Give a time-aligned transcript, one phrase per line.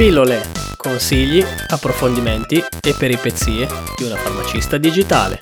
[0.00, 0.40] Pillole,
[0.78, 3.68] consigli, approfondimenti e peripezie
[3.98, 5.36] di una farmacista digitale.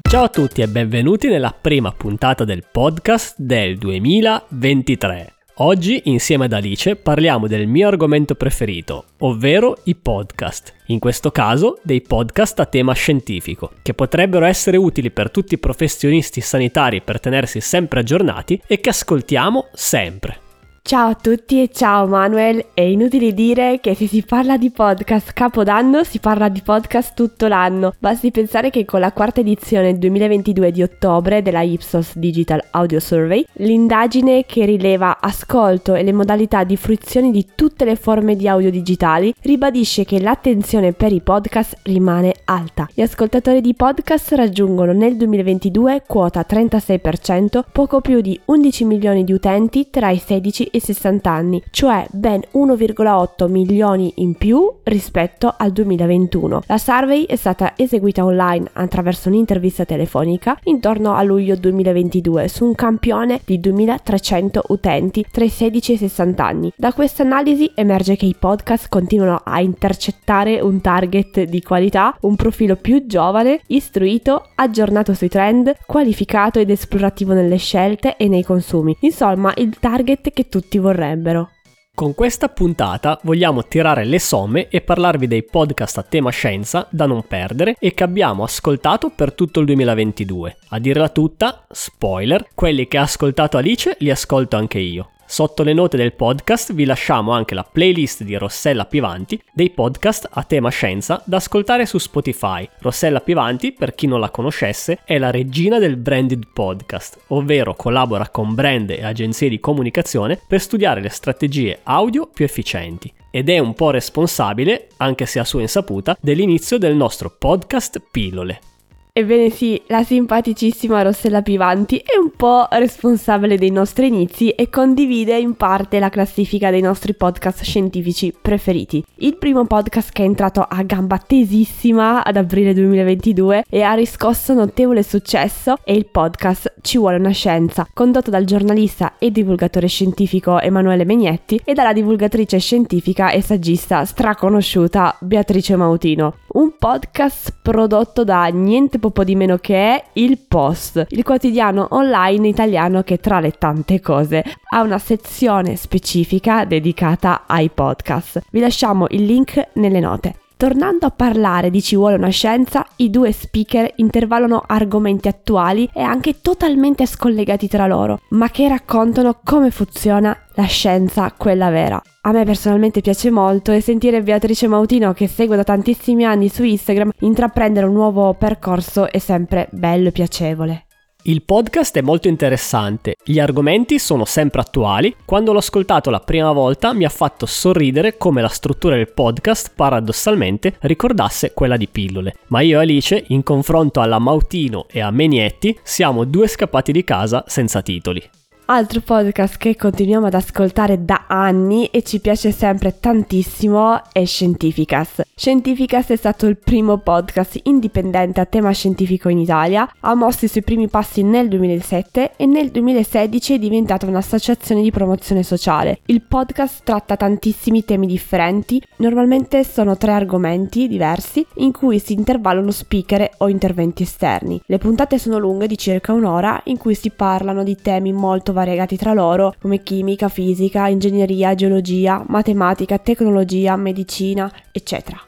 [0.00, 5.34] Ciao a tutti e benvenuti nella prima puntata del podcast del 2023.
[5.58, 10.74] Oggi, insieme ad Alice, parliamo del mio argomento preferito, ovvero i podcast.
[10.86, 15.58] In questo caso, dei podcast a tema scientifico, che potrebbero essere utili per tutti i
[15.58, 20.48] professionisti sanitari per tenersi sempre aggiornati e che ascoltiamo sempre.
[20.82, 25.32] Ciao a tutti e ciao Manuel, è inutile dire che se si parla di podcast
[25.34, 30.72] capodanno si parla di podcast tutto l'anno, basti pensare che con la quarta edizione 2022
[30.72, 36.76] di ottobre della Ipsos Digital Audio Survey, l'indagine che rileva ascolto e le modalità di
[36.76, 42.34] fruizione di tutte le forme di audio digitali ribadisce che l'attenzione per i podcast rimane
[42.46, 42.88] alta.
[42.92, 49.32] Gli ascoltatori di podcast raggiungono nel 2022 quota 36%, poco più di 11 milioni di
[49.32, 55.72] utenti tra i 16 e 60 anni, cioè ben 1,8 milioni in più rispetto al
[55.72, 56.62] 2021.
[56.66, 62.74] La survey è stata eseguita online attraverso un'intervista telefonica intorno a luglio 2022 su un
[62.74, 66.72] campione di 2300 utenti tra i 16 e i 60 anni.
[66.76, 72.36] Da questa analisi emerge che i podcast continuano a intercettare un target di qualità, un
[72.36, 78.96] profilo più giovane, istruito, aggiornato sui trend, qualificato ed esplorativo nelle scelte e nei consumi.
[79.00, 81.52] Insomma, il target che tutti vorrebbero.
[81.94, 87.06] Con questa puntata vogliamo tirare le somme e parlarvi dei podcast a tema scienza da
[87.06, 90.56] non perdere e che abbiamo ascoltato per tutto il 2022.
[90.68, 95.10] A dirla tutta, spoiler, quelli che ha ascoltato Alice li ascolto anche io.
[95.30, 100.28] Sotto le note del podcast vi lasciamo anche la playlist di Rossella Pivanti dei podcast
[100.28, 102.68] a tema scienza da ascoltare su Spotify.
[102.80, 108.28] Rossella Pivanti, per chi non la conoscesse, è la regina del branded podcast, ovvero collabora
[108.28, 113.60] con brand e agenzie di comunicazione per studiare le strategie audio più efficienti ed è
[113.60, 118.69] un po' responsabile, anche se a sua insaputa, dell'inizio del nostro podcast Pillole.
[119.12, 125.36] Ebbene sì, la simpaticissima Rossella Pivanti è un po' responsabile dei nostri inizi e condivide
[125.36, 129.04] in parte la classifica dei nostri podcast scientifici preferiti.
[129.16, 134.54] Il primo podcast che è entrato a gamba tesissima ad aprile 2022 e ha riscosso
[134.54, 140.60] notevole successo è il podcast Ci vuole una scienza, condotto dal giornalista e divulgatore scientifico
[140.60, 146.36] Emanuele Megnetti e dalla divulgatrice scientifica e saggista straconosciuta Beatrice Mautino.
[146.52, 152.46] Un podcast prodotto da niente poco di meno che è Il Post, il quotidiano online
[152.46, 158.42] italiano che tra le tante cose ha una sezione specifica dedicata ai podcast.
[158.50, 160.34] Vi lasciamo il link nelle note.
[160.60, 166.02] Tornando a parlare di Ci vuole una scienza, i due speaker intervallano argomenti attuali e
[166.02, 171.98] anche totalmente scollegati tra loro, ma che raccontano come funziona la scienza, quella vera.
[172.20, 176.62] A me personalmente piace molto e sentire Beatrice Mautino, che seguo da tantissimi anni su
[176.62, 180.84] Instagram, intraprendere un nuovo percorso è sempre bello e piacevole.
[181.24, 185.14] Il podcast è molto interessante, gli argomenti sono sempre attuali.
[185.26, 189.72] Quando l'ho ascoltato la prima volta mi ha fatto sorridere come la struttura del podcast
[189.76, 192.36] paradossalmente ricordasse quella di pillole.
[192.46, 197.04] Ma io e Alice, in confronto alla Mautino e a Menietti, siamo due scappati di
[197.04, 198.39] casa senza titoli.
[198.72, 205.22] Altro podcast che continuiamo ad ascoltare da anni e ci piace sempre tantissimo è Scientificas.
[205.34, 210.48] Scientificas è stato il primo podcast indipendente a tema scientifico in Italia, ha mosso i
[210.48, 216.02] suoi primi passi nel 2007 e nel 2016 è diventata un'associazione di promozione sociale.
[216.06, 222.70] Il podcast tratta tantissimi temi differenti, normalmente sono tre argomenti diversi in cui si intervallano
[222.70, 224.62] speaker o interventi esterni.
[224.64, 228.96] Le puntate sono lunghe di circa un'ora in cui si parlano di temi molto variegati
[228.96, 235.20] tra loro come chimica, fisica, ingegneria, geologia, matematica, tecnologia, medicina, eccetera.